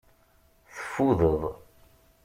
Teffudeḍ. 0.75 1.43